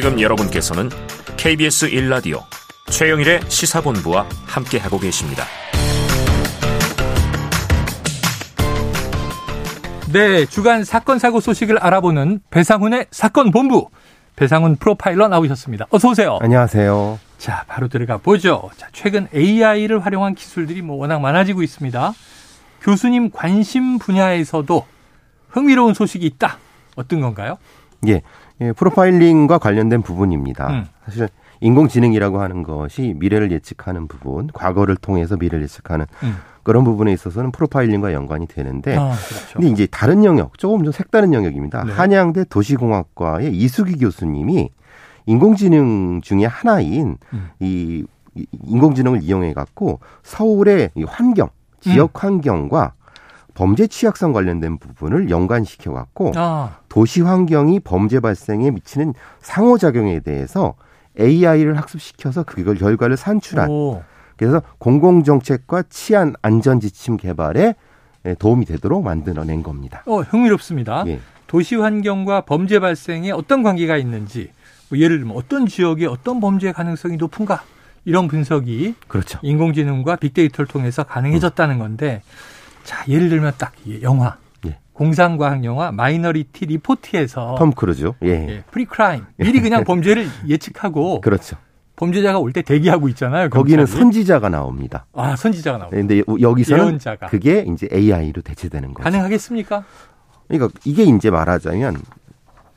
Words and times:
지금 0.00 0.20
여러분께서는 0.20 0.90
KBS 1.36 1.90
1라디오 1.90 2.44
최영일의 2.86 3.40
시사본부와 3.48 4.28
함께하고 4.46 4.96
계십니다. 5.00 5.42
네, 10.12 10.46
주간 10.46 10.84
사건 10.84 11.18
사고 11.18 11.40
소식을 11.40 11.78
알아보는 11.78 12.42
배상훈의 12.50 13.06
사건 13.10 13.50
본부. 13.50 13.88
배상훈 14.36 14.76
프로파일러 14.76 15.26
나오셨습니다. 15.26 15.86
어서 15.90 16.10
오세요. 16.10 16.38
안녕하세요. 16.42 17.18
자, 17.38 17.64
바로 17.66 17.88
들어가 17.88 18.18
보죠. 18.18 18.70
자, 18.76 18.86
최근 18.92 19.26
AI를 19.34 19.98
활용한 20.06 20.36
기술들이 20.36 20.80
뭐 20.80 20.94
워낙 20.94 21.18
많아지고 21.18 21.64
있습니다. 21.64 22.12
교수님 22.82 23.32
관심 23.32 23.98
분야에서도 23.98 24.86
흥미로운 25.48 25.94
소식이 25.94 26.24
있다. 26.24 26.58
어떤 26.94 27.20
건가요? 27.20 27.58
예, 28.06 28.22
예 28.60 28.72
프로파일링과 28.72 29.58
관련된 29.58 30.02
부분입니다. 30.02 30.68
음. 30.70 30.84
사실 31.04 31.28
인공지능이라고 31.60 32.40
하는 32.40 32.62
것이 32.62 33.14
미래를 33.18 33.50
예측하는 33.52 34.08
부분, 34.08 34.48
과거를 34.52 34.96
통해서 34.96 35.36
미래를 35.36 35.62
예측하는 35.64 36.06
음. 36.22 36.36
그런 36.62 36.84
부분에 36.84 37.12
있어서는 37.12 37.50
프로파일링과 37.50 38.12
연관이 38.12 38.46
되는데, 38.46 38.94
아, 38.96 39.10
그렇죠. 39.12 39.52
근데 39.54 39.68
이제 39.68 39.86
다른 39.90 40.22
영역, 40.24 40.58
조금 40.58 40.84
좀 40.84 40.92
색다른 40.92 41.32
영역입니다. 41.32 41.84
네. 41.84 41.92
한양대 41.92 42.44
도시공학과의 42.50 43.56
이수기 43.56 43.96
교수님이 43.98 44.70
인공지능 45.26 46.20
중에 46.22 46.44
하나인 46.46 47.16
음. 47.32 47.48
이 47.60 48.04
이- 48.34 48.46
인공지능을 48.66 49.22
이용해 49.22 49.52
갖고 49.54 50.00
서울의 50.22 50.90
이 50.94 51.04
환경, 51.04 51.48
지역 51.80 52.10
음. 52.10 52.10
환경과 52.14 52.92
범죄 53.54 53.88
취약성 53.88 54.32
관련된 54.32 54.78
부분을 54.78 55.30
연관시켜 55.30 55.92
갖고 55.92 56.32
아, 56.36 56.76
도시 56.98 57.20
환경이 57.20 57.78
범죄 57.78 58.18
발생에 58.18 58.72
미치는 58.72 59.14
상호작용에 59.38 60.18
대해서 60.18 60.74
AI를 61.20 61.76
학습시켜서 61.76 62.42
그 62.42 62.74
결과를 62.74 63.16
산출한 63.16 63.70
오, 63.70 64.02
그래서 64.36 64.62
공공정책과 64.78 65.84
치안 65.90 66.34
안전 66.42 66.80
지침 66.80 67.16
개발에 67.16 67.76
도움이 68.40 68.64
되도록 68.64 69.04
만들어낸 69.04 69.62
겁니다. 69.62 70.02
어, 70.06 70.22
흥미롭습니다. 70.22 71.04
예. 71.06 71.20
도시 71.46 71.76
환경과 71.76 72.40
범죄 72.40 72.80
발생에 72.80 73.30
어떤 73.30 73.62
관계가 73.62 73.96
있는지, 73.96 74.50
뭐 74.88 74.98
예를 74.98 75.18
들면 75.18 75.36
어떤 75.36 75.66
지역에 75.66 76.06
어떤 76.06 76.40
범죄 76.40 76.72
가능성이 76.72 77.16
높은가 77.16 77.62
이런 78.06 78.26
분석이 78.26 78.96
그렇죠. 79.06 79.38
인공지능과 79.42 80.16
빅데이터를 80.16 80.66
통해서 80.66 81.04
가능해졌다는 81.04 81.78
건데, 81.78 82.22
자 82.82 83.04
예를 83.06 83.28
들면 83.28 83.52
딱이 83.56 84.00
영화, 84.02 84.36
예. 84.36 84.47
공상과학 84.98 85.62
영화 85.64 85.92
마이너리티 85.92 86.66
리포트에서 86.66 87.54
톰 87.56 87.70
크루즈. 87.70 88.10
예. 88.24 88.28
예, 88.28 88.64
pre-crime 88.72 89.24
미리 89.36 89.60
그냥 89.60 89.84
범죄를 89.86 90.26
예측하고 90.48 91.20
그렇죠. 91.20 91.56
범죄자가 91.94 92.38
올 92.40 92.52
때 92.52 92.62
대기하고 92.62 93.08
있잖아요. 93.10 93.48
거기는. 93.48 93.86
선지자가 93.86 94.48
나옵니다. 94.48 95.06
아 95.14 95.36
선지자가 95.36 95.78
나오고 95.78 95.94
근데 95.94 96.22
여기서는 96.40 96.84
예언자가 96.84 97.28
그게 97.28 97.64
이제 97.72 97.88
AI로 97.92 98.42
대체되는 98.42 98.92
거죠. 98.92 99.04
가능하겠습니까? 99.04 99.84
그러니까 100.48 100.76
이게 100.84 101.04
이제 101.04 101.30
말하자면 101.30 101.96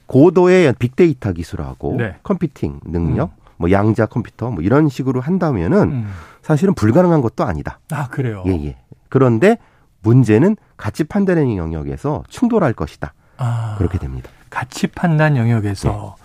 고도의 0.05 0.75
빅데이터 0.77 1.33
기술하고 1.33 1.95
네. 1.97 2.15
컴퓨팅 2.21 2.81
능력, 2.85 3.31
뭐 3.57 3.71
양자 3.71 4.05
컴퓨터 4.05 4.51
뭐 4.51 4.61
이런 4.61 4.89
식으로 4.89 5.21
한다면은 5.21 5.91
음. 5.91 6.07
사실은 6.43 6.75
불가능한 6.75 7.21
것도 7.21 7.43
아니다. 7.45 7.79
아 7.91 8.09
그래요. 8.09 8.43
예, 8.45 8.51
예. 8.51 8.77
그런데 9.09 9.57
문제는 10.01 10.57
가치 10.77 11.03
판단의 11.03 11.57
영역에서 11.57 12.23
충돌할 12.29 12.73
것이다. 12.73 13.13
아, 13.37 13.75
그렇게 13.77 13.97
됩니다. 13.97 14.29
가치 14.49 14.87
판단 14.87 15.37
영역에서 15.37 16.15
네. 16.17 16.23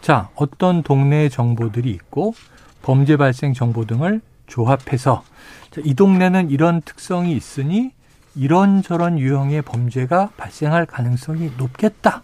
자 0.00 0.28
어떤 0.34 0.82
동네의 0.82 1.30
정보들이 1.30 1.90
있고 1.90 2.34
범죄 2.82 3.16
발생 3.16 3.52
정보 3.52 3.84
등을 3.84 4.20
조합해서 4.46 5.24
자, 5.70 5.80
이 5.84 5.94
동네는 5.94 6.50
이런 6.50 6.82
특성이 6.82 7.34
있으니 7.34 7.92
이런저런 8.34 9.18
유형의 9.18 9.62
범죄가 9.62 10.30
발생할 10.36 10.86
가능성이 10.86 11.52
높겠다. 11.56 12.22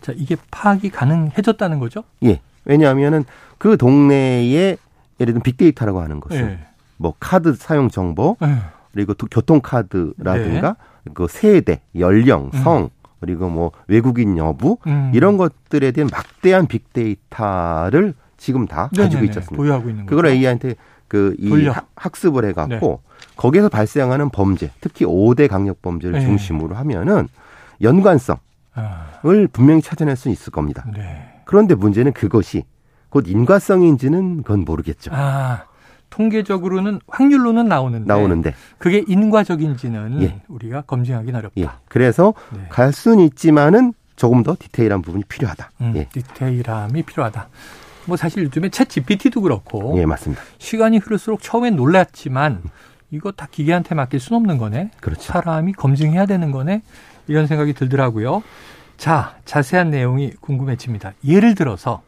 자 0.00 0.12
이게 0.14 0.36
파악이 0.50 0.90
가능해졌다는 0.90 1.78
거죠? 1.78 2.04
예. 2.24 2.40
왜냐하면은 2.66 3.24
그 3.58 3.76
동네에 3.76 4.50
예를 4.52 4.78
들면 5.18 5.42
빅데이터라고 5.42 6.00
하는 6.00 6.20
것은 6.20 6.38
예. 6.38 6.58
뭐 6.96 7.14
카드 7.18 7.54
사용 7.54 7.88
정보 7.88 8.36
예. 8.42 8.58
그리고 8.94 9.12
또 9.14 9.26
교통카드라든가 9.26 10.76
그 11.12 11.26
세대, 11.28 11.82
연령, 11.98 12.50
네. 12.50 12.58
음. 12.58 12.62
성 12.62 12.90
그리고 13.20 13.48
뭐 13.48 13.72
외국인 13.88 14.38
여부 14.38 14.78
음. 14.86 15.10
이런 15.12 15.36
것들에 15.36 15.90
대한 15.90 16.08
막대한 16.12 16.66
빅데이터를 16.66 18.14
지금 18.36 18.66
다 18.66 18.88
가지고 18.96 19.06
네네네, 19.06 19.24
있지 19.26 19.38
않습니까? 19.40 19.56
보유하고 19.56 19.90
있는 19.90 20.06
그걸 20.06 20.24
거죠. 20.24 20.34
AI한테 20.34 20.74
그 21.08 21.34
이. 21.38 21.68
학습을 21.96 22.44
해갖고 22.46 23.02
거기에서 23.36 23.68
발생하는 23.68 24.30
범죄, 24.30 24.70
특히 24.80 25.04
5대 25.04 25.48
강력 25.48 25.82
범죄를 25.82 26.20
네. 26.20 26.24
중심으로 26.24 26.76
하면은 26.76 27.28
연관성을 27.82 28.38
아, 28.74 29.20
분명히 29.52 29.82
찾아낼 29.82 30.16
수 30.16 30.28
있을 30.28 30.52
겁니다. 30.52 30.84
네. 30.94 31.40
그런데 31.44 31.74
문제는 31.74 32.12
그것이 32.12 32.64
곧 33.08 33.26
인과성인지는 33.26 34.42
그건 34.42 34.64
모르겠죠. 34.64 35.10
아 35.14 35.64
통계적으로는 36.14 37.00
확률로는 37.08 37.66
나오는데 37.66 38.06
나오는데 38.06 38.54
그게 38.78 39.02
인과적인지는 39.08 40.22
예. 40.22 40.40
우리가 40.46 40.82
검증하기는 40.82 41.36
어렵다. 41.36 41.60
예. 41.60 41.68
그래서 41.88 42.34
네. 42.52 42.66
갈 42.68 42.92
수는 42.92 43.24
있지만은 43.24 43.92
조금 44.14 44.44
더 44.44 44.54
디테일한 44.56 45.02
부분이 45.02 45.24
필요하다. 45.24 45.70
음, 45.80 45.92
예. 45.96 46.08
디테일함이 46.12 47.02
필요하다. 47.02 47.48
뭐 48.06 48.16
사실 48.16 48.44
요즘에 48.44 48.68
챗 48.68 48.88
GPT도 48.88 49.40
그렇고 49.40 49.98
예, 49.98 50.06
맞습니다. 50.06 50.40
시간이 50.58 50.98
흐를수록 50.98 51.42
처음엔 51.42 51.74
놀랐지만 51.74 52.62
이거 53.10 53.32
다 53.32 53.48
기계한테 53.50 53.96
맡길 53.96 54.20
수는 54.20 54.36
없는 54.36 54.58
거네. 54.58 54.90
그렇죠. 55.00 55.20
사람이 55.20 55.72
검증해야 55.72 56.26
되는 56.26 56.52
거네. 56.52 56.82
이런 57.26 57.48
생각이 57.48 57.72
들더라고요. 57.72 58.44
자, 58.98 59.34
자세한 59.46 59.90
내용이 59.90 60.30
궁금해집니다. 60.40 61.14
예를 61.26 61.56
들어서 61.56 62.02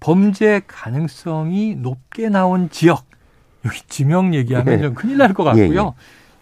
범죄 0.00 0.60
가능성이 0.66 1.76
높게 1.76 2.28
나온 2.28 2.68
지역 2.68 3.07
여기 3.68 3.82
지명 3.88 4.34
얘기하면 4.34 4.78
예. 4.78 4.82
좀 4.82 4.94
큰일 4.94 5.18
날것 5.18 5.56
예, 5.56 5.62
같고요. 5.62 5.94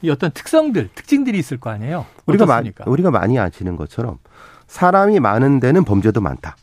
이 0.02 0.10
어떤 0.10 0.30
특성들, 0.30 0.90
특징들이 0.94 1.38
있을 1.38 1.58
거 1.58 1.70
아니에요. 1.70 2.06
우리가 2.26 2.46
많이? 2.46 2.72
우리가 2.86 3.10
많이 3.10 3.38
아시는 3.38 3.76
것처럼 3.76 4.18
사람이 4.66 5.20
많은 5.20 5.60
데는 5.60 5.84
범죄도 5.84 6.20
많다. 6.20 6.56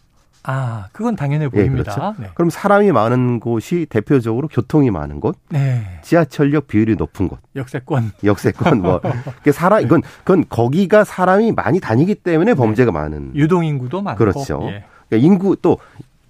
아, 0.46 0.88
그건 0.92 1.16
당연해 1.16 1.46
예, 1.46 1.50
보입니다. 1.50 1.96
그렇죠. 1.96 2.16
네. 2.22 2.30
그럼 2.36 2.50
사람이 2.50 2.92
많은 2.92 3.40
곳이 3.40 3.88
대표적으로 3.90 4.50
교통이 4.50 4.92
많은 4.92 5.22
곳, 5.22 5.38
네. 5.50 6.00
지하철역 6.04 6.68
비율이 6.68 6.96
높은 6.98 7.30
곳, 7.30 7.40
역세권. 7.56 8.12
역세권 8.24 8.82
뭐 8.82 9.00
이게 9.42 9.54
사람 9.54 9.82
이건 9.82 10.02
그건 10.26 10.44
거기가 10.50 11.06
사람이 11.06 11.54
많이 11.54 11.80
다니기 11.80 12.16
때문에 12.16 12.56
범죄가 12.56 12.92
많은. 12.92 13.32
유동 13.36 13.64
인구도 13.64 14.02
많고. 14.02 14.18
그렇죠. 14.18 14.60
예. 14.64 14.84
그러니까 15.08 15.28
인구 15.28 15.56
또 15.62 15.78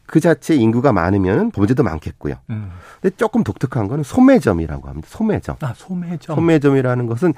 그 0.05 0.19
자체 0.19 0.55
인구가 0.55 0.91
많으면 0.93 1.51
범죄도 1.51 1.83
많겠고요. 1.83 2.35
음. 2.49 2.71
근데 3.01 3.15
조금 3.15 3.43
독특한 3.43 3.87
거는 3.87 4.03
소매점이라고 4.03 4.87
합니다. 4.87 5.07
소매점. 5.09 5.55
아, 5.61 5.73
소매점. 5.75 6.35
소매점이라는 6.35 7.07
것은 7.07 7.33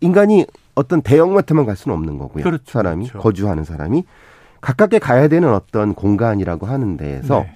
인간이 0.00 0.46
어떤 0.74 1.02
대형마트만 1.02 1.66
갈 1.66 1.76
수는 1.76 1.96
없는 1.96 2.18
거고요. 2.18 2.44
그렇죠, 2.44 2.64
사람이 2.66 3.08
그렇죠. 3.08 3.22
거주하는 3.22 3.64
사람이 3.64 4.04
가깝게 4.60 4.98
가야 4.98 5.28
되는 5.28 5.52
어떤 5.52 5.94
공간이라고 5.94 6.66
하는 6.66 6.96
데에서 6.96 7.40
네. 7.42 7.54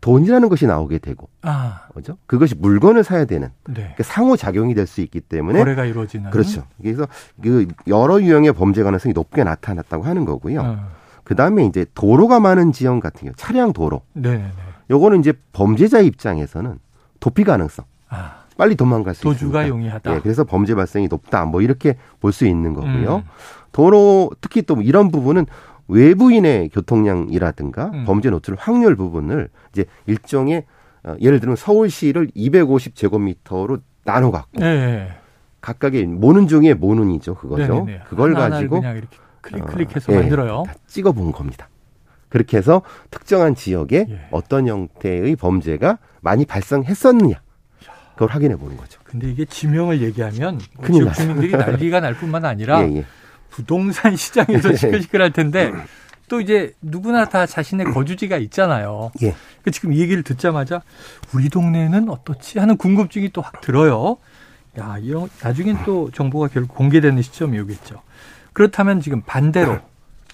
돈이라는 0.00 0.48
것이 0.48 0.66
나오게 0.66 0.98
되고, 0.98 1.28
아, 1.42 1.82
그죠? 1.94 2.16
그것이 2.26 2.56
물건을 2.56 3.04
사야 3.04 3.24
되는 3.24 3.50
네. 3.68 3.94
그 3.96 4.02
상호 4.02 4.36
작용이 4.36 4.74
될 4.74 4.86
수 4.88 5.00
있기 5.00 5.20
때문에 5.20 5.60
거래가 5.60 5.84
이루어지는. 5.84 6.30
그렇죠. 6.30 6.64
그래서 6.80 7.06
그 7.40 7.66
여러 7.86 8.20
유형의 8.20 8.52
범죄 8.52 8.82
가능성이 8.82 9.12
높게 9.12 9.44
나타났다고 9.44 10.02
하는 10.04 10.24
거고요. 10.24 10.60
어. 10.60 10.88
그 11.32 11.36
다음에 11.36 11.64
이제 11.64 11.86
도로가 11.94 12.40
많은 12.40 12.72
지형 12.72 13.00
같은 13.00 13.22
경우, 13.22 13.32
차량 13.36 13.72
도로. 13.72 14.02
네네네. 14.12 14.50
요거는 14.90 15.20
이제 15.20 15.32
범죄자 15.54 16.00
입장에서는 16.00 16.78
도피 17.20 17.42
가능성. 17.42 17.86
아, 18.10 18.42
빨리 18.58 18.74
도망갈 18.76 19.14
수 19.14 19.22
도주가 19.22 19.62
있으니까. 19.62 19.68
용이하다. 19.68 20.14
예, 20.14 20.20
그래서 20.20 20.44
범죄 20.44 20.74
발생이 20.74 21.08
높다. 21.08 21.46
뭐 21.46 21.62
이렇게 21.62 21.96
볼 22.20 22.32
수 22.32 22.44
있는 22.46 22.74
거고요. 22.74 23.16
음. 23.16 23.22
도로 23.72 24.30
특히 24.42 24.60
또 24.60 24.82
이런 24.82 25.10
부분은 25.10 25.46
외부인의 25.88 26.68
교통량이라든가 26.68 27.86
음. 27.94 28.04
범죄 28.04 28.28
노출 28.28 28.54
확률 28.58 28.94
부분을 28.94 29.48
이제 29.72 29.86
일종의 30.04 30.66
어, 31.04 31.14
예를 31.18 31.40
들면 31.40 31.56
서울시를 31.56 32.28
250제곱미터로 32.36 33.80
나눠 34.04 34.30
갖고 34.30 34.60
네. 34.60 35.08
각각의 35.62 36.04
모는 36.04 36.46
중에 36.46 36.74
모는이죠, 36.74 37.36
그거죠. 37.36 37.72
네네네. 37.86 38.00
그걸 38.06 38.34
가지고 38.34 38.82
클릭 39.42 39.62
어, 39.62 39.66
클릭해서 39.66 40.12
예, 40.14 40.18
만들어요. 40.20 40.62
다 40.66 40.74
찍어 40.86 41.12
본 41.12 41.32
겁니다. 41.32 41.68
그렇게 42.30 42.56
해서 42.56 42.80
특정한 43.10 43.54
지역에 43.54 44.06
예. 44.08 44.20
어떤 44.30 44.66
형태의 44.66 45.36
범죄가 45.36 45.98
많이 46.22 46.46
발생했었느냐 46.46 47.34
그걸 48.14 48.28
확인해 48.30 48.56
보는 48.56 48.76
거죠. 48.78 49.00
근데 49.04 49.28
이게 49.30 49.44
지명을 49.44 50.00
얘기하면 50.00 50.58
뭐 50.76 50.86
지역. 50.86 51.12
주민들이 51.12 51.52
난리가 51.52 52.00
날 52.00 52.14
뿐만 52.14 52.44
아니라 52.46 52.80
예, 52.88 52.96
예. 52.96 53.04
부동산 53.50 54.16
시장에서 54.16 54.72
시끌시끌할 54.76 55.32
텐데 55.32 55.72
또 56.28 56.40
이제 56.40 56.72
누구나 56.80 57.26
다 57.26 57.44
자신의 57.44 57.86
거주지가 57.92 58.38
있잖아요. 58.38 59.10
예. 59.22 59.34
그 59.62 59.70
지금 59.70 59.92
이 59.92 60.00
얘기를 60.00 60.22
듣자마자 60.22 60.80
우리 61.34 61.50
동네는 61.50 62.08
어떻지 62.08 62.58
하는 62.58 62.78
궁금증이 62.78 63.30
또 63.30 63.42
확 63.42 63.60
들어요. 63.60 64.16
야, 64.78 64.96
이런 65.02 65.28
나중엔 65.42 65.80
또 65.84 66.10
정보가 66.12 66.48
결국 66.48 66.74
공개되는 66.74 67.20
시점이 67.20 67.58
오겠죠. 67.60 68.00
그렇다면 68.52 69.00
지금 69.00 69.22
반대로 69.22 69.78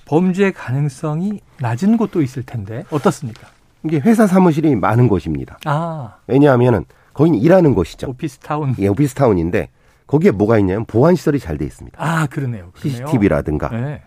범죄 0.06 0.50
가능성이 0.53 1.41
낮은 1.61 1.97
곳도 1.97 2.23
있을 2.23 2.43
텐데 2.43 2.85
어떻습니까? 2.91 3.49
이게 3.85 3.99
회사 4.00 4.26
사무실이 4.26 4.75
많은 4.76 5.09
곳입니다. 5.09 5.59
아, 5.65 6.17
왜냐하면은 6.26 6.85
거기는 7.12 7.38
일하는 7.38 7.75
곳이죠. 7.75 8.09
오피스타운. 8.09 8.75
예, 8.79 8.88
오피스타운인데 8.88 9.69
거기에 10.06 10.31
뭐가 10.31 10.59
있냐면 10.59 10.85
보안 10.87 11.15
시설이 11.15 11.38
잘 11.38 11.59
돼 11.59 11.65
있습니다. 11.65 11.97
아, 12.00 12.26
그러네요. 12.26 12.70
그러네요. 12.73 13.06
CCTV라든가. 13.06 13.69
네. 13.69 14.03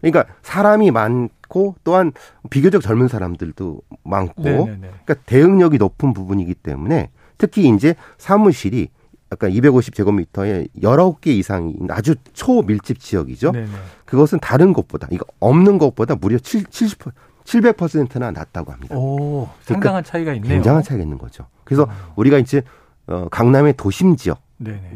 그러니까 0.00 0.26
사람이 0.42 0.90
많고 0.90 1.76
또한 1.84 2.12
비교적 2.50 2.82
젊은 2.82 3.08
사람들도 3.08 3.80
많고 4.02 4.42
네네네. 4.42 4.76
그러니까 4.80 5.14
대응력이 5.26 5.78
높은 5.78 6.12
부분이기 6.12 6.54
때문에 6.54 7.10
특히 7.38 7.68
이제 7.68 7.94
사무실이 8.18 8.88
아까 9.34 9.48
250제곱미터에 9.48 10.68
19개 10.80 11.28
이상이 11.28 11.74
아주 11.90 12.14
초밀집 12.32 13.00
지역이죠. 13.00 13.52
네네. 13.52 13.66
그것은 14.04 14.38
다른 14.40 14.72
곳보다 14.72 15.08
이거 15.10 15.26
없는 15.40 15.78
곳보다 15.78 16.14
무려 16.14 16.38
7, 16.38 16.64
70 16.64 16.98
700%나 17.44 18.30
낮다고 18.30 18.72
합니다. 18.72 18.96
오, 18.96 19.46
상당한 19.60 20.02
차이가 20.02 20.32
있네요. 20.32 20.44
그러니까 20.44 20.54
굉장한 20.54 20.82
차이가 20.82 21.02
있는 21.02 21.18
거죠. 21.18 21.46
그래서 21.64 21.84
음. 21.84 21.90
우리가 22.16 22.38
이제 22.38 22.62
어, 23.06 23.28
강남의 23.30 23.74
도심 23.76 24.16
지역. 24.16 24.40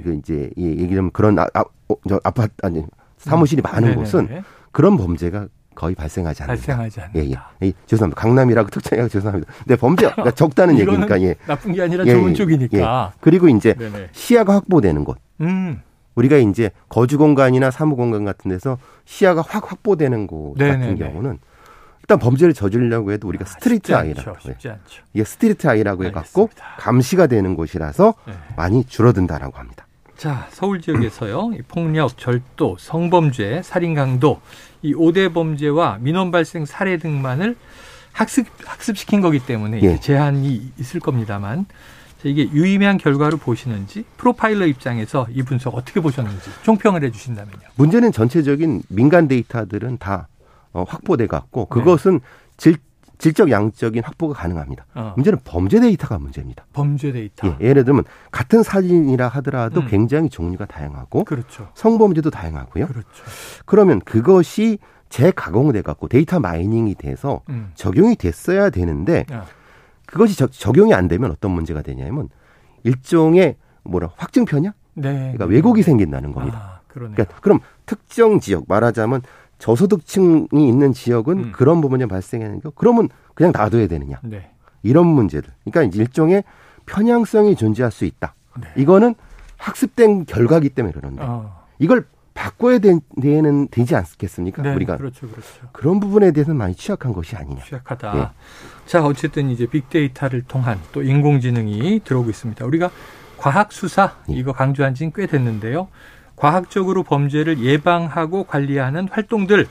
그 0.03 0.15
이제 0.15 0.51
이 0.57 0.67
얘기하면 0.67 1.11
그런 1.11 1.39
아, 1.39 1.47
아, 1.53 1.61
어, 1.61 1.95
저 2.09 2.19
아파트 2.25 2.55
아니 2.63 2.83
사무실이 3.19 3.61
많은 3.61 3.83
네네네. 3.83 3.97
곳은 4.03 4.43
그런 4.73 4.97
범죄가 4.97 5.49
거의 5.79 5.95
발생하지 5.95 6.43
않는다. 6.43 6.57
발생하지 6.67 7.01
않는다. 7.01 7.21
예, 7.21 7.31
예. 7.31 7.69
예, 7.69 7.73
죄송합니다. 7.87 8.21
강남이라고 8.21 8.69
특정해서 8.71 9.09
죄송합니다. 9.09 9.53
근데 9.59 9.77
범죄 9.77 10.09
가 10.11 10.31
적다는 10.35 10.77
이거는 10.77 10.93
얘기니까 10.95 11.23
예. 11.23 11.37
나쁜 11.47 11.73
게 11.73 11.83
아니라 11.83 12.05
예, 12.05 12.13
좋은 12.13 12.31
예, 12.31 12.35
쪽이니까. 12.35 13.13
그리고 13.21 13.49
이제 13.49 13.75
네네. 13.75 14.09
시야가 14.11 14.55
확보되는 14.55 15.05
곳. 15.05 15.19
음, 15.41 15.81
우리가 16.17 16.37
이제 16.39 16.71
거주 16.89 17.17
공간이나 17.17 17.71
사무 17.71 17.95
공간 17.95 18.25
같은 18.25 18.49
데서 18.51 18.77
시야가 19.05 19.43
확 19.47 19.71
확보되는 19.71 20.27
곳 20.27 20.55
같은 20.59 20.81
네네네. 20.81 20.97
경우는 20.97 21.39
일단 22.03 22.19
범죄를 22.19 22.55
저지르려고 22.55 23.13
해도 23.13 23.29
우리가 23.29 23.45
street 23.45 23.87
쉽지 23.89 23.95
eye라고. 23.95 24.31
해요. 24.31 24.77
이게 25.15 25.25
street 25.25 25.69
eye라고 25.69 26.05
해갖고. 26.07 26.51
감시가 26.79 27.29
되는 27.29 27.55
곳이라서 27.55 28.15
네. 28.27 28.33
많이 28.57 28.85
줄어든다라고 28.85 29.57
합니다. 29.59 29.87
자, 30.19 30.49
서울 30.51 30.81
지역에서요. 30.81 31.53
이 31.55 31.63
폭력, 31.63 32.19
절도, 32.19 32.77
성범죄, 32.81 33.63
살인 33.63 33.95
강도 33.95 34.41
이 34.83 34.93
5대 34.93 35.33
범죄와 35.33 35.99
민원 36.01 36.33
발생 36.33 36.67
사례 36.67 36.97
등만을 36.99 37.57
학습 38.11 38.47
학습시킨 38.65 39.21
거기 39.21 39.39
때문에 39.39 39.81
예. 39.81 40.01
제한이 40.01 40.73
있을 40.77 40.99
겁니다만 40.99 41.67
자, 42.21 42.29
이게 42.29 42.51
유의미한 42.51 42.99
결과로 42.99 43.37
보시는지 43.37 44.05
프로파일러 44.17 44.67
입장에서 44.67 45.29
이 45.33 45.45
분석 45.45 45.77
어떻게 45.77 46.01
보셨는지 46.01 46.51
총평을 46.65 47.05
해 47.05 47.13
주신다면요. 47.13 47.69
문제는 47.77 48.11
전체적인 48.11 48.83
민간 48.89 49.29
데이터들은 49.29 49.99
다 49.99 50.27
어, 50.73 50.83
확보돼 50.83 51.29
갖고 51.29 51.61
네. 51.61 51.67
그것은 51.71 52.19
질, 52.57 52.79
질적 53.19 53.51
양적인 53.51 54.03
확보가 54.05 54.35
가능합니다. 54.35 54.87
어, 54.95 55.13
문제는 55.17 55.41
범죄 55.45 55.81
데이터가 55.81 56.19
문제입니다. 56.19 56.65
범죄 56.73 57.13
데이터. 57.13 57.49
예, 57.49 57.57
예를 57.61 57.85
들면 57.85 58.05
같은 58.31 58.63
사진이라 58.63 59.29
하더라도 59.29 59.81
음. 59.81 59.87
굉장히 59.89 60.29
종류가 60.29 60.67
다양하고 60.67 61.25
그렇죠. 61.25 61.69
성범죄도 61.75 62.31
다양하고요. 62.31 62.87
그렇죠. 62.87 63.09
그러면 63.67 64.01
그것이 64.01 64.79
재가공돼 65.09 65.83
갖고 65.83 66.07
data 66.09 66.39
mining이 66.39 66.95
돼서 66.95 67.43
음. 67.49 67.73
적용이 67.75 68.17
됐어야 68.17 68.71
되는데 68.71 69.25
아, 69.31 69.45
그것이 70.07 70.37
적, 70.37 70.53
적용이 70.53 70.95
안 70.95 71.09
되면 71.09 71.31
어떤 71.31 71.51
문제가 71.51 71.83
되냐면 71.83 72.29
일종의 72.85 73.57
뭐라 73.85 74.11
확증 74.17 74.45
편향? 74.45 74.75
네. 74.95 75.33
그러니까 75.33 75.47
왜곡이 75.47 75.83
생긴다는 75.83 76.33
겁니다. 76.33 76.59
아. 76.75 76.79
그러니까 76.89 77.25
그럼 77.41 77.61
특정 77.87 78.41
지역 78.41 78.65
말하자면 78.67 79.23
저소득층이 79.59 80.49
있는 80.53 80.93
지역은 80.93 81.39
음. 81.39 81.53
그런 81.53 81.81
부분이 81.81 82.07
발생하는 82.07 82.61
거 82.61 82.71
그러면 82.71 83.09
그냥 83.35 83.53
놔둬야 83.55 83.89
되느냐 83.89 84.21
네. 84.23 84.51
이런 84.83 85.07
문제들 85.07 85.51
그러니까 85.65 85.99
일종의 85.99 86.45
편향성이 86.87 87.57
존재할 87.57 87.91
수 87.91 88.05
있다 88.05 88.35
네. 88.61 88.69
이거는 88.77 89.15
학습된 89.57 90.27
결과기 90.27 90.71
때문에 90.71 90.93
그런데 90.95 91.23
어. 91.23 91.65
이걸 91.79 92.05
바꿔야 92.39 92.79
되, 92.79 92.97
는 93.17 93.67
되지 93.69 93.97
않겠습니까 93.97 94.63
네, 94.63 94.73
우리가 94.73 94.97
그렇죠. 94.97 95.27
그렇죠. 95.29 95.69
그런 95.73 95.99
부분에 95.99 96.31
대해서는 96.31 96.57
많이 96.57 96.73
취약한 96.77 97.13
것이 97.13 97.35
아니냐 97.35 97.65
취약하다. 97.65 98.17
예. 98.17 98.29
자, 98.87 99.05
어쨌든 99.05 99.51
이제 99.51 99.67
빅데이터를 99.67 100.43
통한 100.43 100.79
또 100.93 101.03
인공지능이 101.03 102.03
들어오고 102.05 102.31
있습니다. 102.31 102.65
우리가 102.65 102.93
과학 103.39 103.73
수사 103.73 104.15
예. 104.31 104.35
이거 104.35 104.53
강조한 104.53 104.95
지는 104.95 105.13
꽤 105.13 105.27
됐는데요. 105.27 105.89
과학적으로 106.39 107.03
범죄를 107.03 107.59
예방하고 107.61 108.45
관리하는 108.45 109.09
활동들 109.11 109.67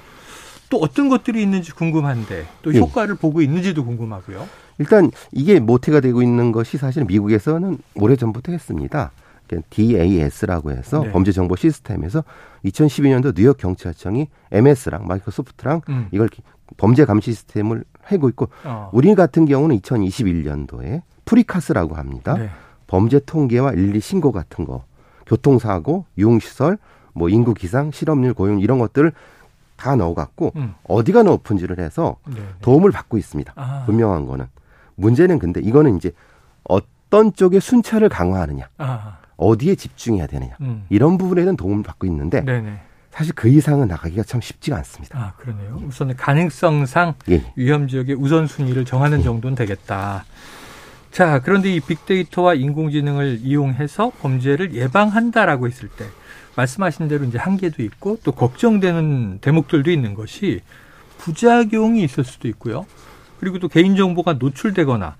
또 0.69 0.77
어떤 0.77 1.07
것들이 1.07 1.41
있는지 1.41 1.71
궁금한데 1.71 2.45
또 2.61 2.73
예. 2.73 2.79
효과를 2.79 3.15
보고 3.15 3.41
있는지도 3.41 3.85
궁금하고요. 3.85 4.47
일단 4.79 5.09
이게 5.31 5.59
모태가 5.59 6.01
되고 6.01 6.21
있는 6.21 6.51
것이 6.51 6.77
사실은 6.77 7.07
미국에서는 7.07 7.77
오래 7.95 8.15
전부터 8.15 8.51
했습니다. 8.51 9.11
그러니까 9.47 9.67
DAS라고 9.69 10.71
해서 10.71 11.03
네. 11.03 11.11
범죄 11.11 11.31
정보 11.31 11.55
시스템에서 11.55 12.23
2012년도 12.65 13.33
뉴욕 13.33 13.57
경찰청이 13.57 14.27
MS랑 14.51 15.07
마이크로소프트랑 15.07 15.81
음. 15.89 16.07
이걸 16.11 16.29
범죄 16.75 17.05
감시 17.05 17.31
시스템을 17.31 17.85
하고 18.01 18.27
있고 18.29 18.49
어. 18.65 18.89
우리 18.91 19.15
같은 19.15 19.45
경우는 19.45 19.79
2021년도에 19.79 21.01
Pre-CAS라고 21.23 21.95
합니다. 21.95 22.35
네. 22.37 22.49
범죄 22.87 23.19
통계와 23.19 23.73
일리 23.73 23.99
신고 23.99 24.31
같은 24.31 24.65
거, 24.65 24.83
교통사고, 25.27 26.05
유흥시설, 26.17 26.77
뭐 27.13 27.29
인구 27.29 27.53
기상, 27.53 27.91
실업률, 27.91 28.33
고용 28.33 28.59
이런 28.59 28.79
것들을 28.79 29.11
다 29.75 29.95
넣어갖고 29.95 30.53
음. 30.55 30.73
어디가 30.83 31.23
높은지를 31.23 31.79
해서 31.79 32.17
네. 32.27 32.35
네. 32.35 32.41
도움을 32.61 32.91
받고 32.91 33.17
있습니다. 33.17 33.53
아. 33.55 33.83
분명한 33.85 34.25
거는 34.25 34.47
문제는 34.95 35.37
근데 35.37 35.61
이거는 35.61 35.97
이제 35.97 36.11
어떤 36.63 37.33
쪽에 37.33 37.59
순찰을 37.59 38.09
강화하느냐, 38.09 38.67
아. 38.79 39.19
어디에 39.37 39.75
집중해야 39.75 40.25
되느냐 40.25 40.55
음. 40.61 40.85
이런 40.89 41.17
부분에는 41.17 41.55
도움을 41.57 41.83
받고 41.83 42.07
있는데 42.07 42.41
네네. 42.41 42.79
사실 43.11 43.33
그 43.33 43.47
이상은 43.47 43.87
나가기가 43.87 44.23
참 44.23 44.41
쉽지가 44.41 44.77
않습니다. 44.77 45.17
아, 45.17 45.33
그러네요. 45.37 45.81
우선 45.87 46.15
가능성상 46.15 47.15
예. 47.29 47.43
위험 47.55 47.87
지역의 47.87 48.15
우선 48.15 48.45
순위를 48.45 48.85
정하는 48.85 49.23
정도는 49.23 49.55
되겠다. 49.55 50.23
자, 51.17 51.39
그런데 51.43 51.73
이 51.73 51.79
빅데이터와 51.79 52.53
인공지능을 52.53 53.39
이용해서 53.41 54.11
범죄를 54.21 54.75
예방한다라고 54.75 55.65
했을 55.65 55.89
때 55.89 56.05
말씀하신 56.55 57.07
대로 57.07 57.25
이제 57.25 57.39
한계도 57.39 57.81
있고 57.81 58.19
또 58.23 58.31
걱정되는 58.31 59.39
대목들도 59.41 59.89
있는 59.89 60.13
것이 60.13 60.61
부작용이 61.17 62.03
있을 62.03 62.23
수도 62.23 62.47
있고요. 62.49 62.85
그리고 63.39 63.57
또 63.57 63.67
개인정보가 63.67 64.33
노출되거나 64.33 65.15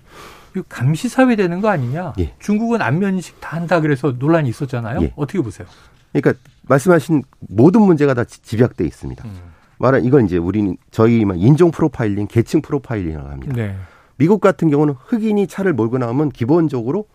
감시 0.68 1.08
사회 1.08 1.34
되는 1.34 1.60
거 1.60 1.68
아니냐? 1.68 2.12
예. 2.20 2.32
중국은 2.38 2.80
안면 2.80 3.15
인식 3.15 3.40
다 3.40 3.56
한다 3.56 3.80
그래서 3.80 4.14
논란이 4.16 4.48
있었잖아요. 4.50 5.02
예. 5.02 5.12
어떻게 5.16 5.40
보세요? 5.40 5.66
그러니까 6.12 6.40
말씀하신 6.68 7.24
모든 7.40 7.82
문제가 7.82 8.14
다 8.14 8.22
지- 8.22 8.40
집약돼 8.40 8.84
있습니다. 8.84 9.24
음. 9.24 9.32
말은 9.78 10.04
이건 10.04 10.26
이제 10.26 10.36
우리는 10.36 10.76
저희 10.92 11.24
인종 11.38 11.72
프로파일링, 11.72 12.28
계층 12.28 12.62
profiling이라고 12.62 13.28
합니다. 13.30 13.52
네. 13.56 13.76
미국 14.18 14.40
같은 14.40 14.68
경우는 14.68 14.94
흑인이 14.98 15.46
차를 15.46 15.72
몰고 15.72 15.98
나오면 15.98 16.30
기본적으로 16.30 17.06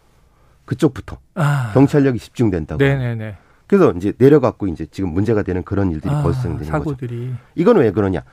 그쪽부터 0.66 1.20
아. 1.36 1.72
경찰력이 1.74 2.18
집중된다고. 2.18 2.84
네네네. 2.84 3.36
그래서 3.68 3.92
이제 3.92 4.14
내려갔고 4.18 4.68
이제 4.68 4.86
지금 4.90 5.10
문제가 5.14 5.44
되는 5.44 5.64
그런 5.64 5.92
일들이 5.92 6.14
아, 6.14 6.24
벌써 6.24 6.42
생기는 6.42 6.72
거죠. 6.72 6.72
사고들이. 6.72 7.34
이건 7.56 7.78
왜 7.78 7.92
그러냐? 7.92 8.24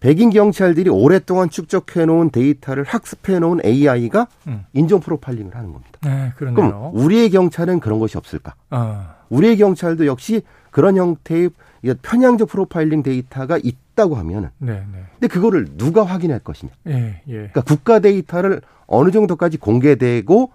백인 0.00 0.30
경찰들이 0.30 0.90
오랫동안 0.90 1.48
축적해 1.48 2.06
놓은 2.06 2.30
데이터를 2.30 2.84
학습해 2.84 3.38
놓은 3.38 3.60
AI가 3.64 4.26
음. 4.48 4.64
인종 4.72 5.00
profiling을 5.00 5.54
하는 5.54 5.72
겁니다. 5.72 5.98
네. 6.02 6.32
그럼 6.36 6.90
우리의 6.92 7.30
경찰은 7.30 7.80
그런 7.80 7.98
것이 7.98 8.18
없을까? 8.18 8.54
아, 8.70 9.14
우리의 9.28 9.56
경찰도 9.56 10.06
역시 10.06 10.42
그런 10.70 10.96
형태의 10.96 11.50
이 11.82 11.92
편향적 12.00 12.48
프로파일링 12.48 13.02
데이터가 13.02 13.58
있다고 13.62 14.14
하면은 14.16 14.50
네, 14.58 14.84
네. 14.92 15.04
근데 15.14 15.26
그거를 15.26 15.76
누가 15.76 16.04
확인할 16.04 16.38
것이냐? 16.38 16.72
예, 16.88 17.22
예. 17.26 17.32
그러니까 17.32 17.62
국가 17.62 17.98
데이터를 17.98 18.60
어느 18.86 19.10
정도까지 19.10 19.58
공개되고 19.58 20.50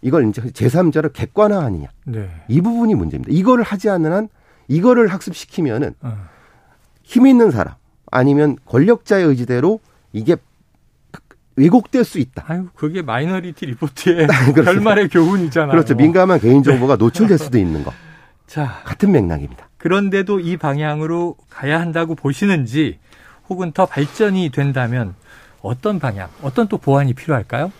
이걸 0.00 0.28
이제 0.28 0.42
제3자를 0.42 1.12
객관화하느냐 1.12 1.88
네. 2.06 2.30
이 2.48 2.60
부분이 2.60 2.94
문제입니다. 2.94 3.32
이거를 3.32 3.64
하지 3.64 3.90
않는 3.90 4.12
한 4.12 4.28
이거를 4.68 5.08
학습시키면은 5.08 5.94
어, 6.00 6.16
힘 7.02 7.26
있는 7.26 7.50
사람 7.50 7.74
아니면 8.10 8.56
권력자의 8.64 9.26
의지대로 9.26 9.80
이게 10.12 10.36
왜곡될 11.56 12.04
수 12.04 12.18
있다. 12.18 12.44
아유, 12.48 12.68
그게 12.74 13.02
마이너리티 13.02 13.66
리포트의. 13.66 14.26
결말의 14.54 15.08
교훈이잖아요. 15.08 15.70
그렇죠. 15.70 15.94
민감한 15.94 16.40
개인정보가 16.40 16.96
노출될 16.96 17.38
수도 17.38 17.58
있는 17.58 17.84
거. 17.84 17.92
자, 18.46 18.80
같은 18.84 19.12
맥락입니다. 19.12 19.68
그런데도 19.82 20.38
이 20.38 20.56
방향으로 20.56 21.34
가야 21.50 21.80
한다고 21.80 22.14
보시는지 22.14 23.00
혹은 23.48 23.72
더 23.72 23.84
발전이 23.84 24.50
된다면 24.50 25.16
어떤 25.60 25.98
방향, 25.98 26.28
어떤 26.40 26.68
또 26.68 26.78
보완이 26.78 27.14
필요할까요? 27.14 27.72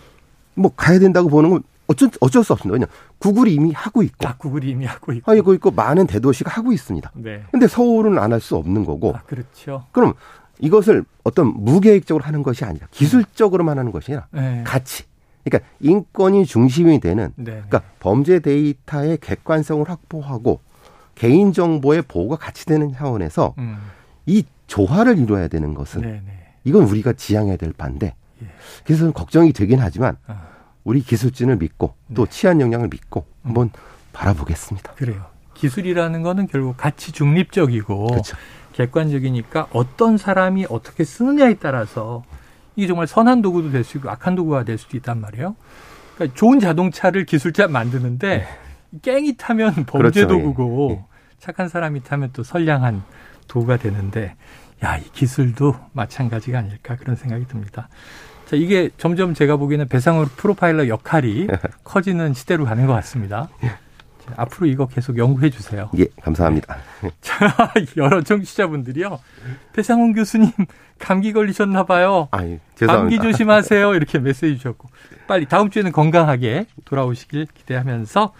뭐 0.53 0.71
가야 0.75 0.99
된다고 0.99 1.29
보는 1.29 1.49
건 1.49 1.63
어쩔, 1.87 2.09
어쩔 2.19 2.43
수 2.43 2.51
없습니다. 2.51 2.73
왜냐 2.73 2.85
구글이 3.19 3.53
이미 3.53 3.71
하고 3.71 4.03
있고. 4.03 4.27
아, 4.27 4.35
구글이 4.35 4.69
이미 4.71 4.85
하고 4.85 5.13
있고. 5.13 5.31
하고 5.31 5.53
있고 5.53 5.71
많은 5.71 6.05
대도시가 6.07 6.51
하고 6.51 6.73
있습니다. 6.73 7.09
네. 7.15 7.43
근데 7.51 7.67
서울은 7.69 8.19
안 8.19 8.33
할 8.33 8.41
수 8.41 8.57
없는 8.57 8.83
거고. 8.83 9.15
아, 9.15 9.21
그렇죠. 9.25 9.85
그럼 9.93 10.13
이것을 10.59 11.05
어떤 11.23 11.47
무계획적으로 11.55 12.25
하는 12.25 12.43
것이 12.43 12.65
아니라 12.65 12.85
기술적으로만 12.91 13.79
하는 13.79 13.93
것이 13.93 14.11
아니라 14.11 14.27
네. 14.31 14.61
같이. 14.65 15.03
그러니까 15.45 15.69
인권이 15.79 16.45
중심이 16.45 16.99
되는 16.99 17.31
네. 17.37 17.63
그러니까 17.65 17.81
범죄 18.01 18.39
데이터의 18.39 19.19
객관성을 19.21 19.89
확보하고 19.89 20.59
개인 21.15 21.53
정보의 21.53 22.03
보호가 22.03 22.35
같이 22.37 22.65
되는 22.65 22.91
차원에서 22.93 23.53
음. 23.57 23.77
이 24.25 24.43
조화를 24.67 25.17
이루어야 25.19 25.47
되는 25.47 25.73
것은 25.73 26.01
네, 26.01 26.21
네. 26.25 26.53
이건 26.63 26.83
우리가 26.83 27.13
지향해야 27.13 27.57
될 27.57 27.73
반대. 27.73 28.15
예. 28.41 28.47
그래서 28.85 29.11
걱정이 29.11 29.53
되긴 29.53 29.79
하지만 29.79 30.17
아, 30.27 30.47
우리 30.83 31.01
기술진을 31.01 31.57
믿고 31.57 31.93
또 32.13 32.25
네. 32.25 32.31
치안 32.31 32.61
역량을 32.61 32.87
믿고 32.89 33.25
한번 33.43 33.69
바라보겠습니다. 34.13 34.93
그래요. 34.93 35.25
기술이라는 35.53 36.23
거는 36.23 36.47
결국 36.47 36.75
가치 36.77 37.11
중립적이고 37.11 38.07
그렇죠. 38.07 38.35
객관적이니까 38.73 39.67
어떤 39.71 40.17
사람이 40.17 40.65
어떻게 40.69 41.03
쓰느냐에 41.03 41.55
따라서 41.55 42.23
이게 42.75 42.87
정말 42.87 43.05
선한 43.07 43.41
도구도 43.41 43.71
될 43.71 43.83
수 43.83 43.97
있고 43.97 44.09
악한 44.09 44.35
도구가 44.35 44.63
될 44.63 44.77
수도 44.77 44.97
있단 44.97 45.21
말이에요. 45.21 45.55
그러니까 46.15 46.35
좋은 46.35 46.59
자동차를 46.59 47.25
기술자 47.25 47.67
만드는데 47.67 48.47
깽이 49.01 49.37
타면 49.37 49.85
범죄 49.85 50.21
네. 50.21 50.25
그렇죠. 50.25 50.39
예. 50.39 50.41
도구고 50.43 50.89
예. 50.91 51.05
착한 51.39 51.67
사람이 51.67 52.03
타면 52.03 52.29
또 52.33 52.43
선량한 52.43 53.03
도구가 53.47 53.77
되는데 53.77 54.35
야, 54.83 54.97
이 54.97 55.03
기술도 55.11 55.75
마찬가지가 55.93 56.59
아닐까 56.59 56.95
그런 56.95 57.15
생각이 57.15 57.47
듭니다. 57.47 57.89
자, 58.45 58.55
이게 58.55 58.89
점점 58.97 59.33
제가 59.33 59.55
보기에는 59.57 59.87
배상훈 59.87 60.25
프로파일러 60.25 60.87
역할이 60.87 61.47
커지는 61.83 62.33
시대로 62.33 62.65
가는 62.65 62.85
것 62.85 62.93
같습니다. 62.93 63.49
자, 63.61 64.33
앞으로 64.37 64.67
이거 64.67 64.87
계속 64.87 65.17
연구해 65.17 65.49
주세요. 65.49 65.89
예, 65.97 66.05
감사합니다. 66.21 66.77
자, 67.21 67.73
여러 67.97 68.21
청취자분들이요. 68.21 69.19
배상훈 69.73 70.13
교수님 70.13 70.51
감기 70.99 71.33
걸리셨나 71.33 71.85
봐요. 71.85 72.27
아유, 72.31 72.41
감기 72.47 72.59
죄송합니다. 72.75 73.23
조심하세요. 73.23 73.95
이렇게 73.95 74.19
메시지 74.19 74.57
주셨고. 74.57 74.89
빨리 75.27 75.45
다음 75.45 75.69
주에는 75.69 75.91
건강하게 75.91 76.67
돌아오시길 76.85 77.47
기대하면서 77.53 78.33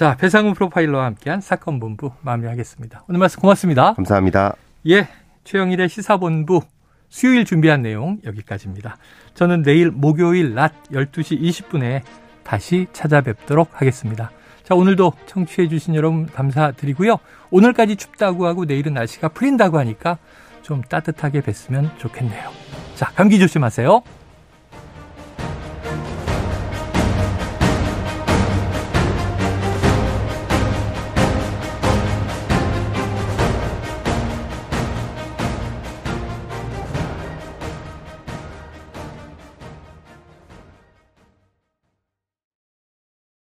자, 0.00 0.16
배상훈 0.16 0.54
프로파일러와 0.54 1.04
함께한 1.04 1.42
사건 1.42 1.78
본부 1.78 2.10
마무리하겠습니다. 2.22 3.04
오늘 3.06 3.18
말씀 3.18 3.38
고맙습니다. 3.38 3.92
감사합니다. 3.92 4.54
예, 4.88 5.06
최영일의 5.44 5.90
시사본부 5.90 6.62
수요일 7.10 7.44
준비한 7.44 7.82
내용 7.82 8.18
여기까지입니다. 8.24 8.96
저는 9.34 9.60
내일 9.60 9.90
목요일 9.90 10.54
낮 10.54 10.72
12시 10.90 11.42
20분에 11.42 12.00
다시 12.44 12.86
찾아뵙도록 12.94 13.78
하겠습니다. 13.78 14.30
자, 14.62 14.74
오늘도 14.74 15.12
청취해 15.26 15.68
주신 15.68 15.94
여러분 15.94 16.24
감사드리고요. 16.24 17.18
오늘까지 17.50 17.96
춥다고 17.96 18.46
하고 18.46 18.64
내일은 18.64 18.94
날씨가 18.94 19.28
풀린다고 19.28 19.78
하니까 19.80 20.16
좀 20.62 20.80
따뜻하게 20.80 21.42
뵀으면 21.42 21.98
좋겠네요. 21.98 22.48
자, 22.94 23.12
감기 23.14 23.38
조심하세요. 23.38 24.02